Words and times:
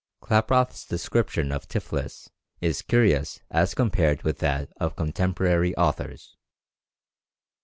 Klaproth's 0.19 0.83
description 0.83 1.51
of 1.51 1.67
Tiflis 1.67 2.31
is 2.59 2.81
curious 2.81 3.39
as 3.51 3.75
compared 3.75 4.23
with 4.23 4.39
that 4.39 4.69
of 4.77 4.95
contemporary 4.95 5.77
authors. 5.77 6.37